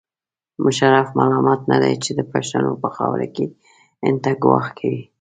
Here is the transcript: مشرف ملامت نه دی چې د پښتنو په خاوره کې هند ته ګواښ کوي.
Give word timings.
مشرف 0.65 1.07
ملامت 1.19 1.59
نه 1.71 1.77
دی 1.83 1.93
چې 2.03 2.11
د 2.15 2.21
پښتنو 2.31 2.71
په 2.83 2.89
خاوره 2.95 3.27
کې 3.35 3.45
هند 4.05 4.19
ته 4.23 4.31
ګواښ 4.43 4.67
کوي. 4.79 5.03